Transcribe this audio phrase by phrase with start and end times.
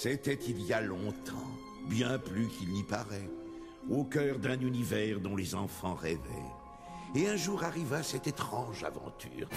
[0.00, 1.50] C'était il y a longtemps,
[1.88, 3.28] bien plus qu'il n'y paraît,
[3.90, 6.20] au cœur d'un univers dont les enfants rêvaient.
[7.16, 9.48] Et un jour arriva cette étrange aventure.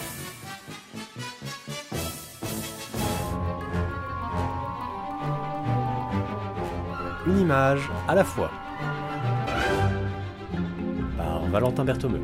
[7.28, 8.50] Une image à la fois.
[11.18, 12.24] Par Valentin Berthomeux.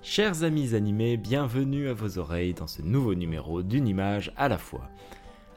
[0.00, 4.56] Chers amis animés, bienvenue à vos oreilles dans ce nouveau numéro d'une image à la
[4.56, 4.88] fois.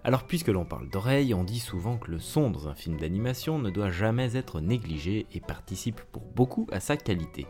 [0.06, 3.58] Alors puisque l'on parle d'oreilles, on dit souvent que le son dans un film d'animation
[3.58, 7.48] ne doit jamais être négligé et participe pour beaucoup à sa qualité.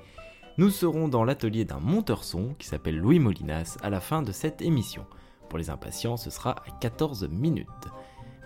[0.57, 4.31] Nous serons dans l'atelier d'un monteur son qui s'appelle Louis Molinas à la fin de
[4.31, 5.05] cette émission.
[5.49, 7.67] Pour les impatients, ce sera à 14 minutes.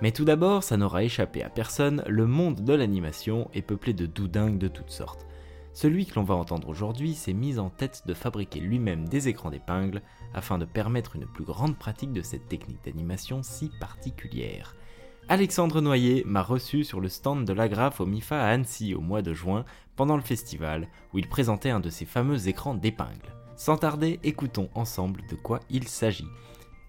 [0.01, 4.07] Mais tout d'abord, ça n'aura échappé à personne, le monde de l'animation est peuplé de
[4.07, 5.27] doudingues de toutes sortes.
[5.81, 9.49] Celui que l'on va entendre aujourd'hui s'est mis en tête de fabriquer lui-même des écrans
[9.49, 10.01] d'épingle
[10.33, 14.75] afin de permettre une plus grande pratique de cette technique d'animation si particulière.
[15.29, 19.21] Alexandre Noyer m'a reçu sur le stand de l'Agrafe au MIFA à Annecy au mois
[19.21, 19.63] de juin
[19.95, 23.33] pendant le festival où il présentait un de ses fameux écrans d'épingle.
[23.55, 26.27] Sans tarder, écoutons ensemble de quoi il s'agit.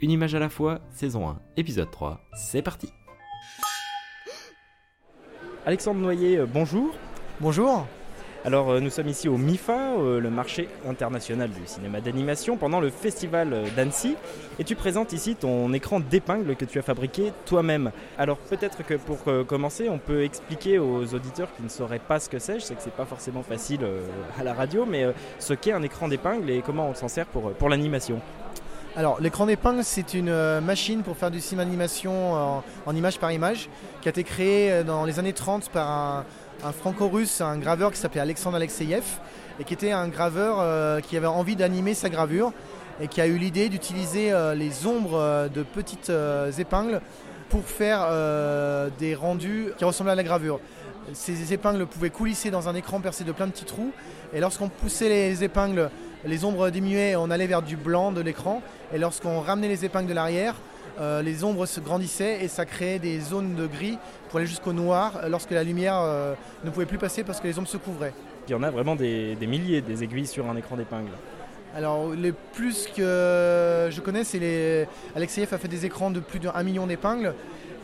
[0.00, 2.88] Une image à la fois, saison 1, épisode 3, c'est parti
[5.64, 6.92] Alexandre Noyer, euh, bonjour.
[7.40, 7.86] Bonjour.
[8.42, 12.80] Alors euh, nous sommes ici au MIFA, euh, le marché international du cinéma d'animation, pendant
[12.80, 14.16] le festival d'Annecy.
[14.58, 17.90] Et tu présentes ici ton écran d'épingle que tu as fabriqué toi-même.
[18.16, 22.30] Alors peut-être que pour commencer, on peut expliquer aux auditeurs qui ne sauraient pas ce
[22.30, 23.80] que c'est, je sais que c'est pas forcément facile
[24.38, 25.06] à la radio, mais
[25.38, 28.20] ce qu'est un écran d'épingle et comment on s'en sert pour, l'animation.
[28.96, 33.30] Alors, l'écran d'épingle, c'est une euh, machine pour faire du cinéma d'animation en, image par
[33.30, 33.68] image,
[34.02, 36.24] qui a été créée euh, dans les années 30 par un,
[36.72, 39.04] franco-russe, un graveur qui s'appelait Alexandre Alexeyev,
[39.58, 42.52] et qui était un graveur euh, qui avait envie d'animer sa gravure,
[43.00, 46.12] et qui a eu l'idée d'utiliser les ombres de petites
[46.58, 47.00] épingles
[47.48, 48.06] pour faire
[48.98, 50.60] des rendus qui ressemblaient à la gravure.
[51.14, 53.92] Ces épingles pouvaient coulisser dans un écran percé de plein de petits trous,
[54.34, 55.90] et lorsqu'on poussait les épingles
[56.24, 58.62] les ombres diminuaient, on allait vers du blanc de l'écran.
[58.92, 60.54] Et lorsqu'on ramenait les épingles de l'arrière,
[60.98, 64.72] euh, les ombres se grandissaient et ça créait des zones de gris pour aller jusqu'au
[64.72, 66.34] noir lorsque la lumière euh,
[66.64, 68.14] ne pouvait plus passer parce que les ombres se couvraient.
[68.48, 71.12] Il y en a vraiment des, milliers des aiguilles sur un écran d'épingle.
[71.76, 74.88] Alors les plus que je connais, c'est les.
[75.14, 77.34] Alexeyev a fait des écrans de plus d'un million d'épingles.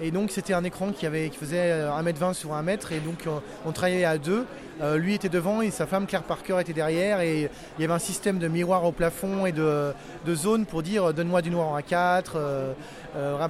[0.01, 3.27] Et donc c'était un écran qui, avait, qui faisait 1m20 sur 1m et donc
[3.65, 4.45] on, travaillait à deux.
[4.83, 7.95] Euh, lui était devant et sa femme Claire Parker était derrière et il y avait
[7.95, 9.95] un système de miroir au plafond et de,
[10.35, 12.73] zones pour dire donne-moi du noir en A4, euh,
[13.17, 13.49] euh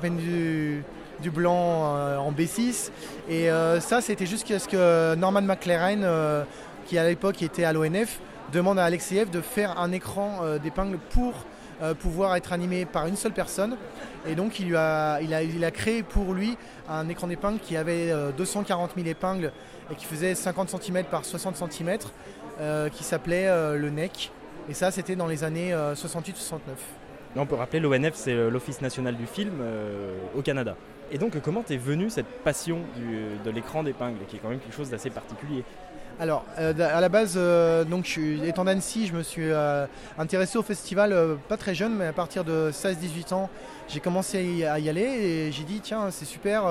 [1.21, 2.91] du, blanc euh, en B6.
[3.29, 3.49] Et
[3.81, 6.07] ça c'était jusqu'à ce que Norman McLaren,
[6.87, 8.21] qui à l'époque était à l'ONF,
[8.53, 11.45] demande à Alexeyev de faire un écran d'épingle pour
[11.83, 13.77] euh, pouvoir être animé par une seule personne.
[14.27, 16.57] Et donc il, a, a, il créé pour lui
[16.89, 19.53] un écran d'épingle qui avait 240 euh, 000 épingles
[19.91, 21.99] et qui faisait 50 cm par 60 cm,
[22.61, 24.33] euh, qui s'appelait le NEC.
[24.69, 26.53] Et ça, c'était dans les années 68-69.
[27.37, 29.53] On peut rappeler, l'ONF, c'est l'Office national du film
[30.35, 30.75] au Canada.
[31.13, 32.81] Et donc, comment t'es venu cette passion
[33.45, 35.63] de l'écran d'épingle, qui est quand même quelque chose d'assez particulier?
[36.19, 39.87] Alors, euh, à la base, euh, donc, étant d'Annecy, je me suis euh,
[40.19, 41.15] intéressé au festival
[41.47, 43.51] pas très jeune, mais à partir de 16-18 ans,
[43.89, 46.63] j'ai commencé à y aller et j'ai dit, tiens, c'est super.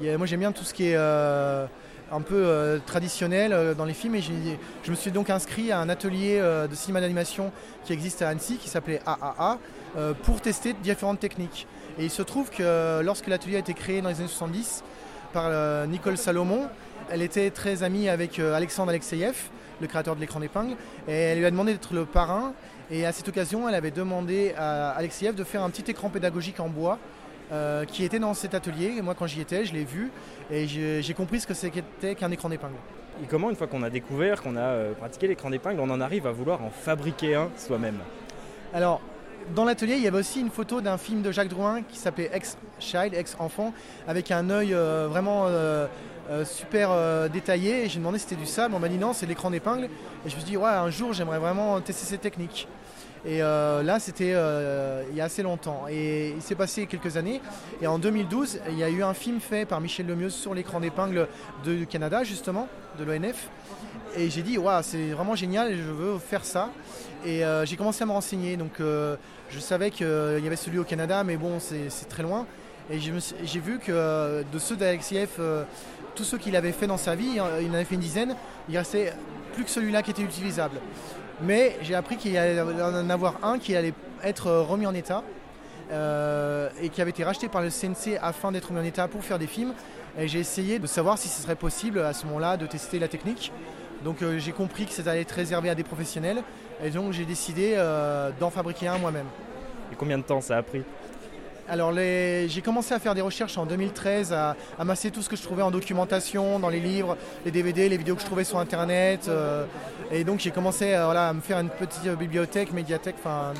[0.00, 4.90] moi, j'aime bien tout ce qui est un peu traditionnel dans les films et je
[4.90, 7.52] me suis donc inscrit à un atelier de cinéma d'animation
[7.84, 9.58] qui existe à Annecy, qui s'appelait AAA,
[10.24, 11.66] pour tester différentes techniques.
[11.98, 14.82] Et il se trouve que lorsque l'atelier a été créé dans les années 70
[15.32, 16.68] par Nicole Salomon,
[17.12, 19.36] elle était très amie avec euh, Alexandre Alexeyev,
[19.82, 22.54] le créateur de l'écran d'épingle, et elle lui a demandé d'être le parrain.
[22.90, 26.58] Et à cette occasion, elle avait demandé à Alexeyev de faire un petit écran pédagogique
[26.58, 26.98] en bois
[27.52, 28.94] euh, qui était dans cet atelier.
[28.96, 30.10] Et moi, quand j'y étais, je l'ai vu
[30.50, 32.76] et j'ai compris ce que c'était qu'un écran d'épingle.
[33.22, 36.00] Et comment, une fois qu'on a découvert, qu'on a euh, pratiqué l'écran d'épingle, on en
[36.00, 37.98] arrive à vouloir en fabriquer un soi-même?
[38.72, 39.02] Alors,
[39.54, 42.30] dans l'atelier, il y avait aussi une photo d'un film de Jacques Drouin qui s'appelait
[42.32, 43.72] Ex-Child, Ex-Enfant,
[44.06, 45.46] avec un œil vraiment
[46.30, 47.84] euh, super euh, détaillé.
[47.84, 48.74] Et j'ai demandé si c'était du sable.
[48.74, 49.84] On m'a dit non, c'est l'écran d'épingle.
[49.84, 52.68] Et je me suis dit, un jour, j'aimerais vraiment tester cette technique.
[53.24, 54.34] Et euh, là, c'était
[55.10, 55.84] il y a assez longtemps.
[55.88, 57.40] Et il s'est passé quelques années.
[57.80, 60.80] Et en 2012, il y a eu un film fait par Michel Lemieux sur l'écran
[60.80, 61.28] d'épingle
[61.64, 63.48] du Canada, justement, de l'ONF.
[64.16, 66.70] Et j'ai dit, ouais, c'est vraiment génial je veux faire ça.
[67.24, 68.56] Et j'ai commencé à me renseigner.
[68.56, 72.46] Donc je savais qu'il y avait celui au Canada, mais bon, c'est très loin.
[72.90, 75.28] Et j'ai vu que de ceux d'Alexiev,
[76.16, 78.34] tous ceux qu'il avait fait dans sa vie, il en avait fait une dizaine,
[78.68, 79.12] il restait
[79.54, 80.78] plus que celui-là qui était utilisable.
[81.40, 85.22] Mais j'ai appris qu'il y allait en avoir un qui allait être remis en état.
[86.82, 89.38] et qui avait été racheté par le CNC afin d'être mis en état pour faire
[89.38, 89.74] des films.
[90.18, 93.08] Et j'ai essayé de savoir si ce serait possible à ce moment-là de tester la
[93.08, 93.52] technique.
[94.04, 96.42] Donc j'ai compris que ça allait être réservé à des professionnels
[96.82, 97.76] et donc j'ai décidé
[98.40, 99.26] d'en fabriquer un moi-même.
[99.92, 100.82] Et combien de temps ça a pris?
[101.68, 105.42] Alors j'ai commencé à faire des recherches en 2013, à amasser tout ce que je
[105.42, 109.26] trouvais en documentation, dans les livres, les DVD, les vidéos que je trouvais sur internet.
[109.28, 109.64] Euh,
[110.10, 113.52] et donc j'ai commencé euh, à me faire une petite bibliothèque, médiathèque, enfin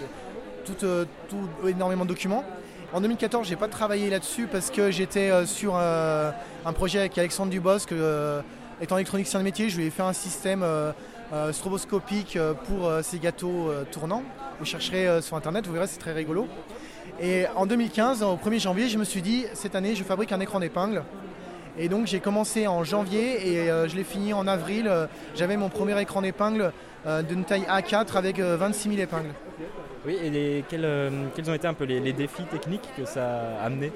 [0.65, 2.45] tout, euh, tout, énormément de documents.
[2.93, 7.89] En 2014, j'ai pas travaillé là-dessus parce que j'étais sur un projet avec Alexandre Dubosc.
[8.83, 10.63] étant électronicien de métier, je lui ai fait un système
[11.53, 14.23] stroboscopique pour ces gâteaux tournants.
[14.59, 16.47] Vous chercherez sur internet, vous verrez, c'est très rigolo.
[17.23, 20.41] Et en 2015, au 1er janvier, je me suis dit, cette année, je fabrique un
[20.41, 21.05] écran d'épingle.
[21.79, 24.89] Et donc j'ai commencé en janvier et euh, je l'ai fini en avril.
[24.89, 26.73] Euh, j'avais mon premier écran d'épingle
[27.07, 29.33] euh, d'une taille A4 avec 26 000 épingles.
[30.05, 33.25] Oui, et quels, ont été un peu les, défis techniques que ça
[33.61, 33.93] a amené?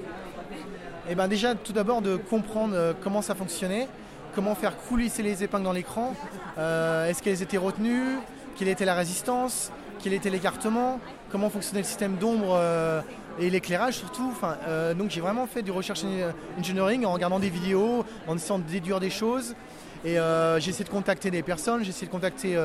[1.09, 3.89] Eh bien déjà, tout d'abord de comprendre comment ça fonctionnait,
[4.33, 6.13] comment faire coulisser les épingles dans l'écran,
[6.57, 8.19] est-ce qu'elles étaient retenues,
[8.55, 9.71] quelle était la résistance,
[10.01, 10.99] quel était l'écartement,
[11.31, 13.01] comment fonctionnait le système d'ombre euh,
[13.39, 14.33] et l'éclairage surtout.
[14.43, 16.03] Euh, donc j'ai vraiment fait du recherche
[16.57, 19.55] engineering en regardant des vidéos, en essayant de déduire des choses.
[20.05, 22.57] Et euh, j'ai essayé de contacter des personnes, j'ai essayé de contacter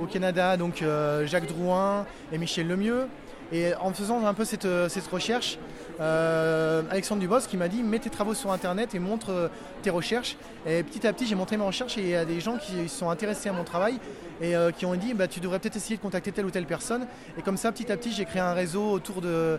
[0.00, 0.84] au Canada donc
[1.24, 3.08] Jacques Drouin et Michel Lemieux.
[3.52, 5.58] Et en faisant un peu cette, cette recherche,
[6.00, 9.48] euh, Alexandre Dubos qui m'a dit mets tes travaux sur internet et montre euh,
[9.82, 10.36] tes recherches.
[10.66, 12.88] Et petit à petit j'ai montré mes recherches et il y a des gens qui
[12.88, 13.98] sont intéressés à mon travail
[14.40, 16.66] et euh, qui ont dit bah, tu devrais peut-être essayer de contacter telle ou telle
[16.66, 17.06] personne.
[17.38, 19.58] Et comme ça petit à petit j'ai créé un réseau autour de,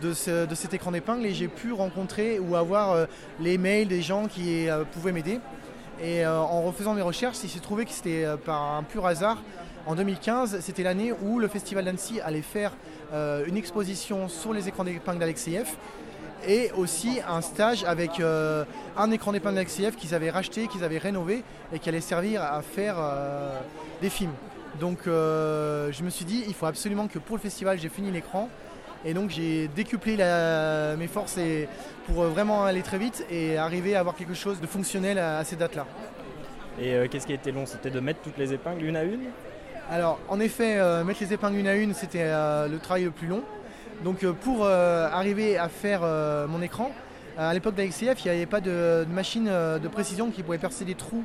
[0.00, 3.06] de, cet écran d'épingle et j'ai pu rencontrer ou avoir
[3.40, 5.40] les mails des gens qui pouvaient m'aider.
[6.02, 9.38] Et en refaisant mes recherches, il s'est trouvé que c'était par un pur hasard
[9.86, 12.72] en 2015, c'était l'année où le Festival d'Annecy allait faire
[13.12, 15.66] euh, une exposition sur les écrans d'épingle d'Alexeyev
[16.46, 18.64] et aussi un stage avec euh,
[18.96, 21.42] un écran d'épingle d'Alexeyev qu'ils avaient racheté, qu'ils avaient rénové
[21.72, 23.58] et qui allait servir à faire euh,
[24.00, 24.34] des films.
[24.80, 28.48] Donc je me suis dit, il faut absolument que pour le festival, j'ai fini l'écran.
[29.04, 30.16] Et donc j'ai décuplé
[30.96, 31.38] mes forces
[32.06, 35.56] pour vraiment aller très vite et arriver à avoir quelque chose de fonctionnel à ces
[35.56, 35.86] dates-là.
[36.80, 37.66] Et qu'est-ce qui a été long?
[37.66, 39.28] C'était de mettre toutes les épingles une à une?
[39.92, 43.10] Alors, en effet, euh, mettre les épingles une à une, c'était euh, le travail le
[43.10, 43.42] plus long.
[44.02, 46.00] Donc, euh, pour arriver à faire
[46.48, 46.92] mon écran,
[47.36, 50.94] à l'époque d'AXCF, il n'y avait pas de, machine de précision qui pouvait percer des
[50.94, 51.24] trous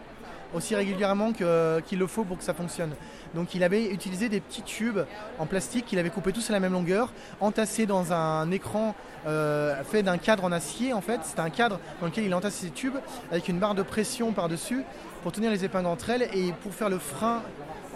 [0.54, 2.92] aussi régulièrement qu'il le faut pour que ça fonctionne.
[3.36, 5.00] Donc il avait utilisé des petits tubes
[5.40, 7.12] en plastique qu'il avait coupés tous à la même longueur,
[7.42, 11.20] entassés dans un écran fait d'un cadre en acier en fait.
[11.24, 12.96] C'était un cadre dans lequel il entassait ces tubes
[13.30, 14.84] avec une barre de pression par-dessus
[15.24, 17.42] pour tenir les épingles entre elles et pour faire le frein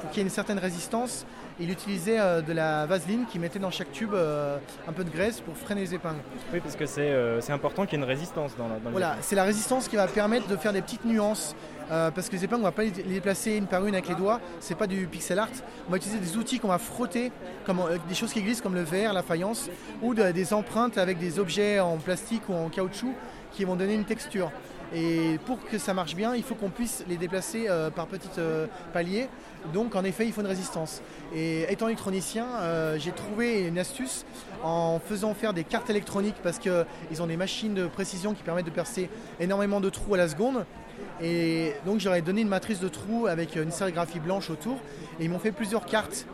[0.02, 1.26] pour qu'il y ait une certaine résistance.
[1.60, 4.58] Il utilisait euh, de la vaseline qui mettait dans chaque tube euh,
[4.88, 6.22] un peu de graisse pour freiner les épingles.
[6.52, 9.18] Oui, parce que c'est euh, important qu'il y ait une résistance dans, la, dans Voilà,
[9.22, 11.56] c'est la résistance qui va permettre de faire des petites nuances.
[11.90, 14.16] parce que les épingles, on ne va pas les déplacer une par une avec les
[14.16, 15.50] doigts, c'est pas du pixel art.
[15.88, 17.32] On va utiliser des outils qu'on va frotter,
[17.66, 19.70] comme des choses qui glissent comme le verre, la faïence,
[20.02, 23.14] ou des empreintes avec des objets en plastique ou en caoutchouc
[23.52, 24.52] qui vont donner une texture.
[24.94, 28.28] Et pour que ça marche bien, il faut qu'on puisse les déplacer euh, par petits
[28.38, 29.30] euh, paliers.
[29.74, 31.02] Donc en effet, il faut une résistance.
[31.34, 34.26] Et étant électronicien, euh, j'ai trouvé une astuce
[34.64, 38.66] en faisant faire des cartes électroniques parce qu'ils ont des machines de précision qui permettent
[38.66, 39.10] de percer
[39.40, 40.66] énormément de trous à la seconde.
[41.22, 44.78] Et donc j'aurais donné une matrice de trous avec une sérigraphie blanche autour.
[45.20, 46.26] Et ils m'ont fait plusieurs cartes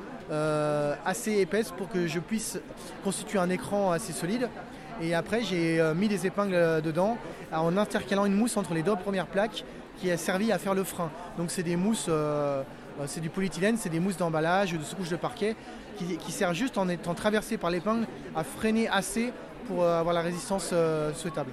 [1.06, 2.60] assez épaisses pour que je puisse
[3.04, 4.50] constituer un écran assez solide.
[5.02, 7.18] Et après, j'ai euh, mis des épingles euh, dedans
[7.52, 9.64] en intercalant une mousse entre les deux premières plaques
[10.00, 11.12] qui a servi à faire le frein.
[11.38, 12.64] Donc c'est des mousses, euh,
[13.06, 15.56] c'est du polyéthylène, c'est des mousses d'emballage, de sous-couche de parquet
[15.98, 19.32] qui, qui sert juste en étant traversé par l'épingle à freiner assez
[19.68, 20.74] pour avoir la résistance
[21.16, 21.52] souhaitable.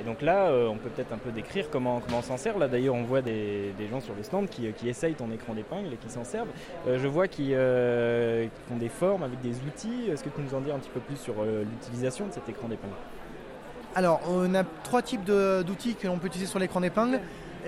[0.00, 2.58] Et donc là, euh, on peut peut-être un peu décrire comment, comment on s'en sert.
[2.58, 5.92] Là d'ailleurs, on voit des, gens sur le stand qui, qui essayent ton écran d'épingle
[5.92, 6.48] et qui s'en servent.
[6.86, 10.08] Euh, je vois euh, qu'ils font des formes avec des outils.
[10.10, 12.48] Est-ce que tu peux nous en dire un petit peu plus sur l'utilisation de cet
[12.48, 12.94] écran d'épingle?
[13.94, 17.20] Alors, on a trois types d'outils que l'on peut utiliser sur l'écran d'épingle.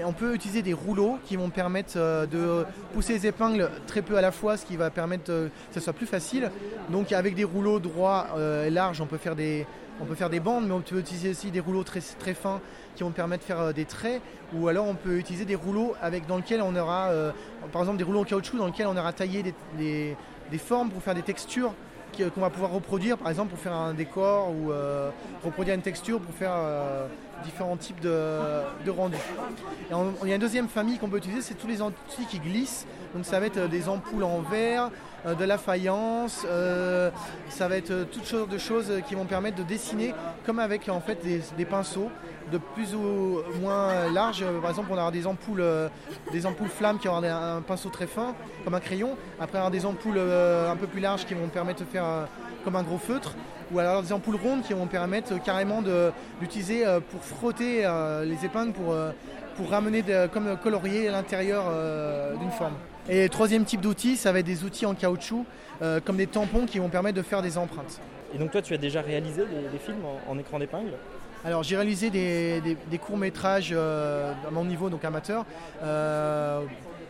[0.05, 4.21] on peut utiliser des rouleaux qui vont permettre de pousser les épingles très peu à
[4.21, 6.51] la fois, ce qui va permettre que ce soit plus facile.
[6.91, 8.29] Donc avec des rouleaux droits
[8.65, 9.67] et larges, on peut faire des,
[10.01, 12.61] on peut faire des bandes, mais on peut utiliser aussi des rouleaux très, fins
[12.97, 14.23] qui vont permettre de faire euh, des traits,
[14.55, 17.33] ou alors on peut utiliser des rouleaux avec, dans lesquels on aura, euh,
[17.73, 20.17] par exemple des rouleaux en caoutchouc dans lesquels on aura taillé des,
[20.59, 21.73] formes pour faire des textures
[22.35, 25.11] qu'on va pouvoir reproduire, par exemple pour faire un décor ou euh,
[25.45, 26.55] reproduire une texture pour faire
[27.45, 29.17] différents types de, rendus.
[29.91, 32.87] il y a une deuxième famille qu'on peut utiliser, c'est tous les outils qui glissent,
[33.15, 34.91] Donc ça va être des ampoules en verre,
[35.27, 36.47] de la faïence,
[37.49, 40.15] ça va être toutes sortes de choses qui vont permettre de dessiner
[40.47, 42.11] comme avec en fait des pinceaux
[42.51, 44.45] de plus ou moins large.
[44.61, 45.89] Par exemple, on aura des ampoules, euh,
[46.33, 49.17] des ampoules flammes qui auront un pinceau très fin, comme un crayon.
[49.41, 52.05] Après, on aura des ampoules euh, un peu plus larges qui vont permettre de faire
[52.05, 52.25] euh,
[52.65, 53.35] comme un gros feutre.
[53.73, 55.81] Ou alors des ampoules rondes qui vont permettre carrément
[56.41, 57.89] d'utiliser pour frotter
[58.25, 58.97] les épingles pour,
[59.57, 60.03] pour ramener
[60.33, 61.67] comme colorier l'intérieur
[62.41, 62.75] d'une forme.
[63.09, 65.45] Et troisième type d'outils, ça va être des outils en caoutchouc,
[66.05, 68.01] comme des tampons qui vont permettre de faire des empreintes.
[68.35, 70.93] Et donc toi, tu as déjà réalisé des, films en écran d'épingle?
[71.45, 75.47] Alors j'ai réalisé des, courts-métrages euh, à mon niveau, donc amateur.
[75.83, 76.61] Euh,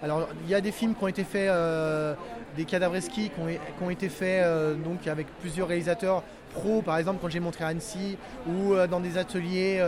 [0.02, 2.14] alors il y a des films qui ont été faits, euh,
[2.56, 4.46] des cadavreski qui ont, ont été faits
[4.84, 6.22] donc avec plusieurs réalisateurs
[6.54, 8.16] pros, par exemple quand j'ai montré à Annecy,
[8.48, 9.82] ou dans des ateliers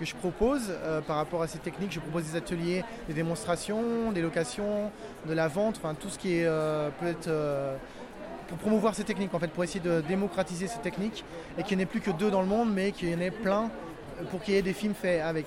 [0.00, 0.72] que je propose
[1.06, 1.92] par rapport à ces techniques.
[1.92, 4.90] Je propose des ateliers, des démonstrations, des locations,
[5.28, 6.42] de la vente, enfin tout ce qui
[6.98, 7.30] peut être
[8.50, 11.24] pour promouvoir ces techniques, en fait, pour essayer de démocratiser ces techniques
[11.56, 13.20] et qu'il n'y en ait plus que deux dans le monde, mais qu'il y en
[13.20, 13.70] ait plein
[14.30, 15.46] pour qu'il y ait des films faits avec.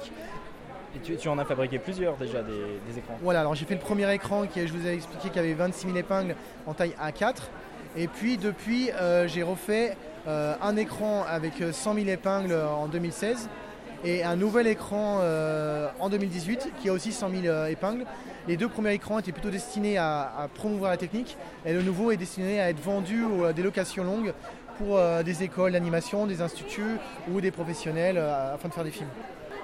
[0.95, 4.11] Et tu, en as fabriqué plusieurs déjà des, écrans Voilà, alors j'ai fait le premier
[4.13, 7.35] écran qui, je vous ai expliqué, qui avait 26 000 épingles en taille A4.
[7.97, 13.49] Et puis depuis, euh, j'ai refait euh, un écran avec 100 000 épingles en 2016
[14.03, 18.05] et un nouvel écran euh, en 2018 qui a aussi 100 000 épingles.
[18.47, 22.17] Les deux premiers écrans étaient plutôt destinés à, promouvoir la technique et le nouveau est
[22.17, 24.33] destiné à être vendu à des locations longues
[24.77, 26.97] pour euh, des écoles d'animation, des instituts
[27.31, 29.09] ou des professionnels euh, afin de faire des films.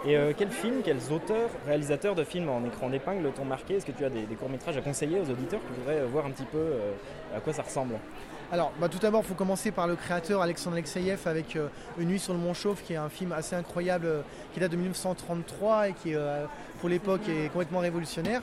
[0.05, 3.75] Et euh, quels films, quels auteurs, réalisateurs de films en écran d'épingle t'ont marqué?
[3.75, 6.45] Est-ce que tu as des, courts-métrages à conseiller aux auditeurs qui voudraient voir un petit
[6.45, 6.73] peu
[7.35, 7.95] à quoi ça ressemble?
[8.51, 11.57] Alors, bah, tout d'abord, il faut commencer par le créateur Alexandre Alexeyev avec
[11.97, 14.07] Une nuit sur le Mont Chauve, qui est un film assez incroyable
[14.53, 16.13] qui date de 1933 et qui,
[16.79, 18.41] pour l'époque, est complètement révolutionnaire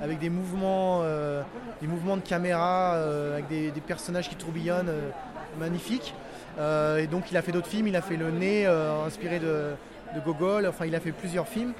[0.00, 1.42] avec des mouvements, euh,
[1.80, 5.10] des mouvements de caméra, euh, avec des, personnages qui tourbillonnent, euh,
[5.58, 6.14] magnifiques.
[6.58, 9.72] et donc il a fait d'autres films, il a fait Le Nez, inspiré de,
[10.20, 11.72] Gogol, enfin il a fait plusieurs films.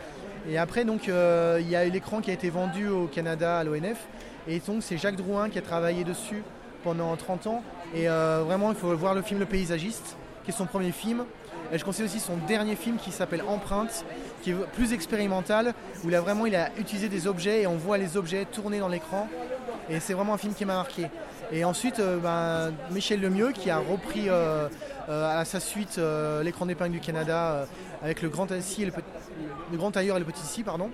[0.48, 4.06] Et après donc il y a l'écran qui a été vendu au Canada à l'ONF.
[4.48, 6.42] Et donc c'est Jacques Drouin qui a travaillé dessus
[6.84, 7.62] pendant 30 ans.
[7.94, 11.24] Et vraiment il faut voir le film Le Paysagiste, qui est son premier film.
[11.72, 14.04] Et je conseille aussi son dernier film qui s'appelle Empreinte,
[14.42, 15.74] qui est plus expérimental,
[16.04, 18.78] où il a vraiment il a utilisé des objets et on voit les objets tourner
[18.78, 19.28] dans l'écran.
[19.90, 21.08] Et c'est vraiment un film qui m'a marqué.
[21.52, 24.68] Et ensuite, euh, ben, Michel Lemieux qui a repris euh,
[25.08, 26.00] euh, à sa suite
[26.42, 27.66] l'écran d'épingle du Canada
[28.02, 30.90] avec le grand, et le, tailleur et le petit ici, pardon.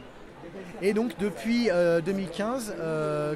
[0.83, 1.71] Et donc depuis
[2.05, 2.75] 2015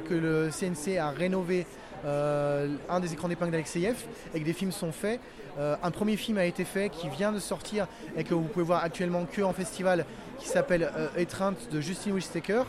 [0.07, 1.65] que le CNC a rénové
[2.05, 3.95] un des écrans d'épingle d'Alexeyev
[4.33, 5.19] et que des films sont faits.
[5.57, 8.83] Un premier film a été fait qui vient de sortir et que vous pouvez voir
[8.83, 10.05] actuellement que en festival
[10.37, 12.65] qui s'appelle Étreinte de Justine Wilstaker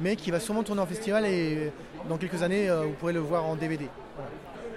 [0.00, 1.70] mais qui va sûrement tourner en festival et
[2.08, 3.86] dans quelques années euh, vous pourrez le voir en DVD.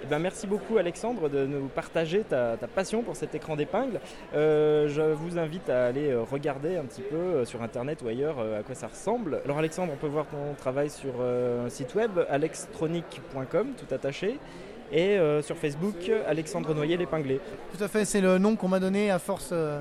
[0.04, 4.00] Eh ben, merci beaucoup Alexandre de nous partager ta, passion pour cet écran d'épingle.
[4.32, 8.74] je vous invite à aller regarder un petit peu sur internet ou ailleurs à quoi
[8.74, 9.40] ça ressemble.
[9.44, 14.38] Alors Alexandre, on peut voir ton travail sur un site web alextronic.com tout attaché
[14.92, 17.40] et euh, sur Facebook, Alexandre Noyer l'épinglé.
[17.76, 19.80] Tout à fait, c'est le nom qu'on m'a donné à force euh,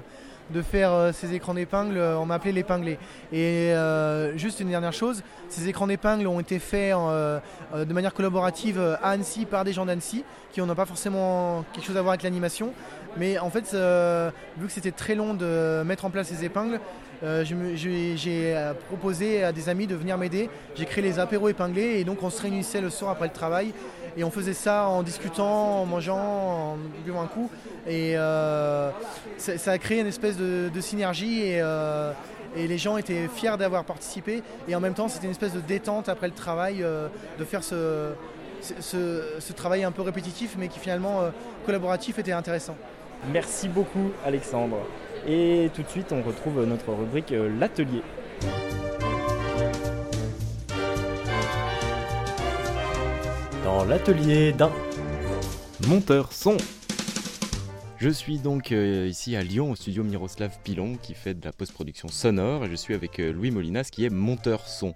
[0.51, 2.97] de faire euh, ces écrans d'épingle, on m'a appelé l'épinglé.
[3.31, 3.73] Et
[4.35, 9.45] juste une dernière chose, ces écrans d'épingle ont été faits de manière collaborative à Annecy
[9.45, 12.73] par des gens d'Annecy qui n'ont pas forcément quelque chose à voir avec l'animation.
[13.17, 13.73] Mais en fait,
[14.57, 16.79] vu que c'était très long de mettre en place ces épingles,
[17.21, 20.49] j'ai proposé à des amis de venir m'aider.
[20.75, 23.73] J'ai créé les apéros épinglés et donc on se réunissait le soir après le travail
[24.17, 27.49] et on faisait ça en discutant, en mangeant, en buvant un coup.
[27.87, 28.91] Et euh,
[29.37, 32.11] ça, a créé une espèce de, synergie euh,
[32.55, 34.43] et, les gens étaient fiers d'avoir participé.
[34.67, 37.07] Et en même temps, c'était une espèce de détente après le travail, euh,
[37.39, 38.13] de faire ce,
[39.55, 41.23] travail un peu répétitif, mais qui finalement
[41.65, 42.75] collaboratif était intéressant.
[43.31, 44.77] Merci beaucoup Alexandre.
[45.27, 48.01] Et tout de suite, on retrouve notre rubrique L'atelier.
[53.63, 54.71] dans l'atelier d'un
[55.87, 56.57] monteur son.
[57.97, 61.51] Je suis donc euh, ici à Lyon au studio Miroslav Pilon qui fait de la
[61.51, 64.93] post-production sonore et je suis avec euh, Louis Molinas qui est monteur son.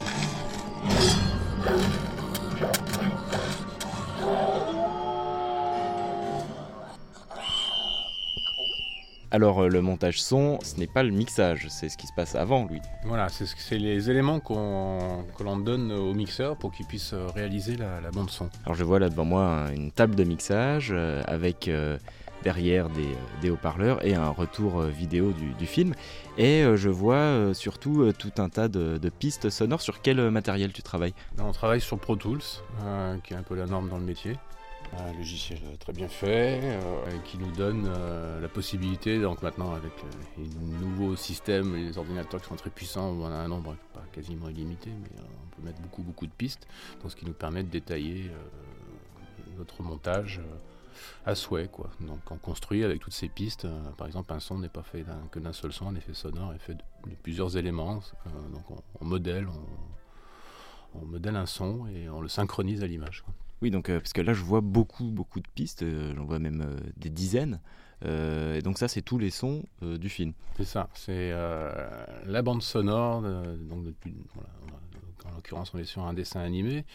[9.36, 12.36] Alors euh, le montage son, ce n'est pas le mixage, c'est ce qui se passe
[12.36, 12.80] avant, lui.
[13.04, 14.54] Voilà, c'est les éléments que
[15.44, 18.50] l'on donne au mixeur pour qu'il puisse euh, réaliser la, bande son.
[18.64, 21.70] Alors je vois là devant moi une table de mixage euh, avec
[22.44, 22.88] derrière
[23.42, 25.96] des, haut-parleurs et un retour vidéo du, film.
[26.38, 29.82] Et je vois surtout tout un tas de, pistes sonores.
[29.82, 31.14] Sur quel matériel tu travailles?
[31.40, 32.44] On travaille sur Pro Tools,
[33.24, 34.38] qui est un peu la norme dans le métier.
[34.98, 39.92] Un logiciel très bien fait euh, qui nous donne euh, la possibilité, donc maintenant avec
[39.92, 44.04] euh, les nouveaux systèmes, les ordinateurs qui sont très puissants, on a un nombre pas
[44.14, 46.68] quasiment illimité, mais on peut mettre beaucoup beaucoup de pistes,
[47.02, 48.32] donc ce qui nous permet de détailler
[49.58, 50.42] notre montage
[51.26, 51.68] à souhait.
[51.68, 51.90] Quoi.
[52.00, 53.68] Donc on construit avec toutes ces pistes.
[53.98, 56.60] par exemple, un son n'est pas fait que d'un seul son, un effet sonore est
[56.60, 58.02] fait de, plusieurs éléments.
[58.54, 59.48] donc on, modèle,
[60.94, 63.24] on, modèle un son et on le synchronise à l'image.
[63.66, 66.38] Oui, donc euh, parce que là je vois beaucoup beaucoup de pistes, euh, j'en vois
[66.38, 67.60] même euh, des dizaines.
[68.04, 70.34] et donc ça c'est tous les sons du film.
[70.56, 73.24] C'est ça, c'est la bande sonore.
[73.24, 73.88] donc
[75.26, 76.86] en l'occurrence on est sur un dessin animé.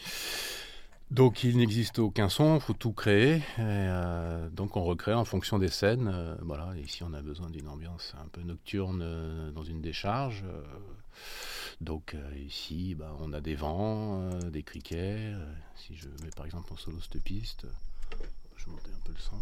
[1.09, 3.41] Donc il n'existe aucun son, il faut tout créer.
[4.53, 6.37] donc on recrée en fonction des scènes.
[6.41, 10.45] voilà, ici on a besoin d'une ambiance un peu nocturne dans une décharge.
[11.81, 15.33] Donc euh, ici, bah, on a des vents, euh, des criquets.
[15.33, 17.65] Euh, si je mets par exemple en solo cette piste,
[18.55, 19.37] je vais monter un peu le son.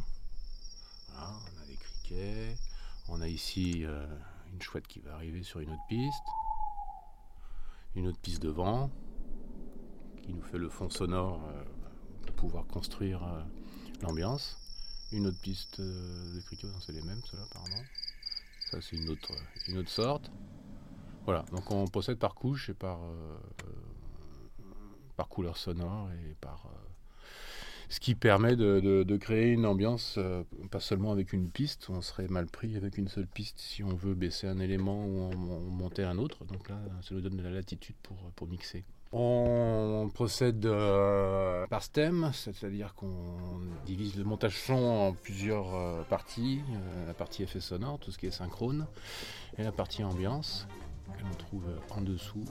[1.10, 2.56] Voilà, on a des criquets.
[3.10, 3.86] On a ici
[4.54, 6.24] une chouette qui va arriver sur une autre piste.
[7.96, 8.90] Une autre piste de vent
[10.22, 11.42] qui nous fait le fond sonore
[12.22, 13.22] pour pouvoir construire
[14.02, 14.58] l'ambiance.
[15.12, 17.84] Une autre piste de criquets, c'est les mêmes, ceux-là, pardon.
[18.70, 20.32] Ça, c'est une autre sorte.
[21.26, 23.38] Voilà, donc on possède par couche et par, euh,
[25.16, 26.66] par couleur sonore et par.
[26.68, 26.78] Euh,
[27.92, 32.28] ce qui permet de, créer une ambiance, euh, pas seulement avec une piste, on serait
[32.28, 35.32] mal pris avec une seule piste si on veut baisser un élément ou
[35.72, 36.46] monter un autre.
[36.46, 38.84] Donc là, ça nous donne de la latitude pour, pour mixer.
[39.12, 40.70] On procède
[41.68, 46.62] par stem, c'est-à-dire qu'on divise le montage son en plusieurs parties.
[47.08, 48.86] la partie effet sonore, tout ce qui est synchrone,
[49.58, 50.68] et la partie ambiance
[51.18, 52.46] que l'on trouve en dessous.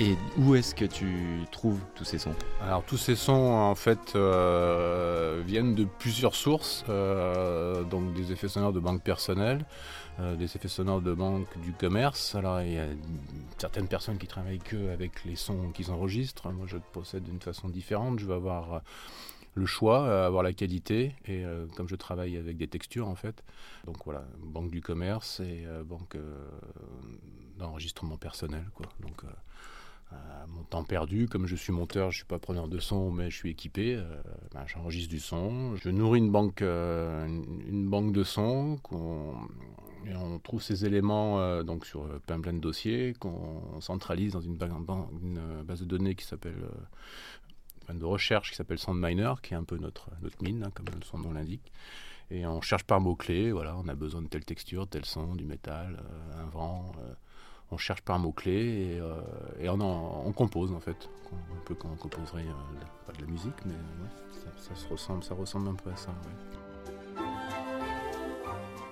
[0.00, 2.34] Et où est-ce que tu trouves tous ces sons?
[2.62, 8.48] Alors tous ces sons en fait euh, viennent de plusieurs sources, euh, donc des effets
[8.48, 9.66] sonores de banque personnelle,
[10.18, 12.34] euh, des effets sonores de banque du commerce.
[12.34, 12.86] Alors il y a
[13.58, 16.50] certaines personnes qui travaillent que avec les sons qu'ils enregistrent.
[16.50, 18.20] Moi je possède d'une façon différente.
[18.20, 18.80] Je vais avoir
[19.60, 21.14] le choix, euh, avoir la qualité.
[21.26, 23.44] Et euh, comme je travaille avec des textures, en fait,
[23.86, 26.16] donc voilà, banque du commerce et euh, banque
[27.58, 28.86] d'enregistrement personnel, quoi.
[29.00, 29.22] Donc,
[30.48, 33.36] mon temps perdu, comme je suis monteur, je suis pas preneur de son, mais je
[33.36, 34.02] suis équipé.
[34.52, 35.76] Ben, j'enregistre du son.
[35.76, 38.80] Je nourris une banque, une, banque de son.
[40.06, 44.56] et on trouve ces éléments donc sur plein plein de dossiers qu'on centralise dans une,
[44.56, 46.58] base de données qui s'appelle
[47.98, 51.18] de recherche qui s'appelle SoundMiner, qui est un peu notre, notre mine, hein, comme son
[51.18, 51.72] nom l'indique.
[52.30, 55.44] Et on cherche par mots-clés, voilà, on a besoin de telle texture, tel son, du
[55.44, 56.92] métal, euh, un vent.
[57.00, 57.12] Euh,
[57.72, 61.08] on cherche par mots-clés et, euh, on, compose en fait.
[61.32, 62.44] Un peu comme on composerait,
[63.06, 63.74] pas de la musique, mais
[64.56, 66.12] ça, se ressemble, ça ressemble un peu à ça.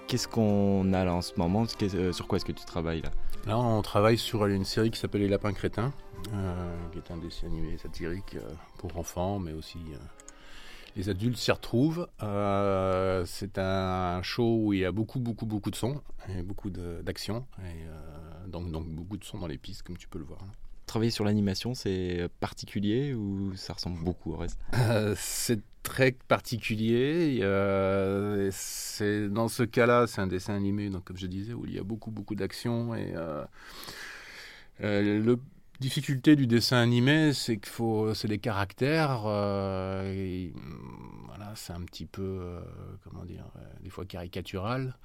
[0.08, 1.66] Qu'est-ce qu'on a là en ce moment?
[1.66, 3.10] Sur quoi est-ce que tu travailles là?
[3.46, 5.92] Là, on travaille sur une série qui s'appelle Les Lapins Crétins,
[6.32, 9.98] euh, qui est un dessin animé satirique euh, pour enfants, mais aussi euh,
[10.96, 12.08] les adultes s'y retrouvent.
[13.26, 16.00] c'est un show où il y a beaucoup, beaucoup, beaucoup de sons
[16.34, 20.18] et beaucoup d'action, et donc, donc beaucoup de sons dans les pistes, comme tu peux
[20.18, 20.40] le voir.
[20.86, 24.58] Travailler sur l'animation, c'est particulier ou ça ressemble beaucoup au reste?
[25.16, 27.40] C'est très particulier.
[28.52, 31.78] C'est dans ce cas-là, c'est un dessin animé, donc comme je disais, où il y
[31.78, 33.14] a beaucoup, beaucoup d'action et
[34.80, 35.38] le
[35.80, 39.22] difficulté du dessin animé, c'est qu'il faut, c'est les caractères.
[39.26, 40.50] Euh,
[41.26, 42.60] voilà, c'est un petit peu, euh,
[43.04, 44.96] comment dire, euh, des fois caricatural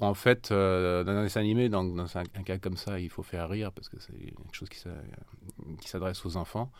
[0.00, 1.84] en fait, euh, dans un dessin animé, dans,
[2.16, 6.24] un, cas comme ça, il faut faire rire parce que c'est quelque chose qui s'adresse
[6.26, 6.70] aux enfants.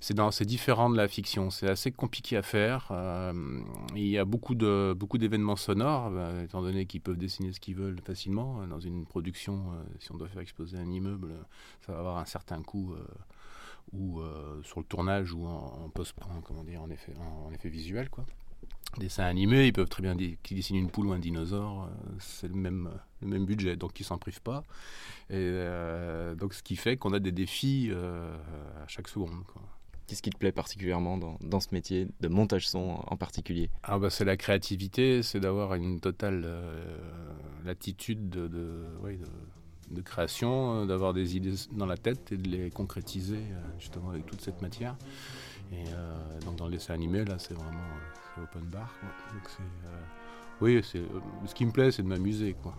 [0.00, 1.50] C'est différent de la fiction.
[1.50, 2.88] C'est assez compliqué à faire.
[2.90, 3.60] Euh,
[3.94, 7.60] il y a beaucoup de beaucoup d'événements sonores, euh, étant donné qu'ils peuvent dessiner ce
[7.60, 8.66] qu'ils veulent facilement.
[8.66, 9.64] Dans une production,
[9.98, 11.32] si on doit faire exploser un immeuble,
[11.84, 12.94] ça va avoir un certain coût
[13.92, 14.22] ou
[14.62, 16.14] sur le tournage ou en, post
[16.66, 18.24] dire en effet en effet visuel quoi
[18.98, 22.12] dessins animés, ils peuvent très bien dire qu'ils dessinent une poule ou un dinosaure, euh,
[22.18, 24.62] c'est le même, le même budget, donc ils s'en privent pas.
[25.30, 28.34] Et euh, donc ce qui fait qu'on a des défis euh,
[28.82, 29.30] à chaque seconde.
[30.06, 33.70] Qu'est-ce qui te plaît particulièrement dans, dans, ce métier de montage son en particulier?
[33.82, 36.46] Ah bah C'est la créativité, c'est d'avoir une totale
[37.64, 38.84] latitude de, de,
[39.90, 43.38] de, création, d'avoir des idées dans la tête et de les concrétiser
[43.78, 44.96] justement avec toute cette matière.
[45.72, 45.84] Et
[46.44, 47.80] donc dans le dessin animé, là, c'est vraiment
[48.40, 48.92] open bar.
[49.32, 49.48] Donc
[50.60, 51.02] oui, c'est,
[51.46, 52.54] ce qui me plaît, c'est de m'amuser.
[52.62, 52.74] Quoi.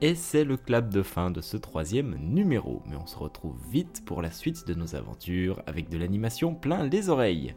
[0.00, 4.04] Et c'est le clap de fin de ce troisième numéro, mais on se retrouve vite
[4.04, 7.54] pour la suite de nos aventures avec de l'animation plein les oreilles.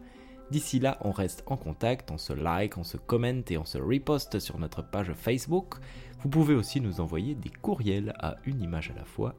[0.51, 3.77] D'ici là, on reste en contact, on se like, on se commente et on se
[3.77, 5.75] reposte sur notre page Facebook.
[6.21, 9.35] Vous pouvez aussi nous envoyer des courriels à une image à la fois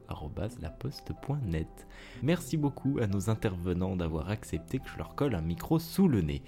[0.61, 1.87] laposte.net.
[2.23, 6.21] Merci beaucoup à nos intervenants d'avoir accepté que je leur colle un micro sous le
[6.21, 6.41] nez.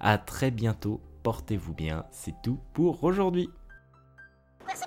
[0.00, 3.48] À très bientôt, portez-vous bien, c'est tout pour aujourd'hui.
[4.66, 4.84] Merci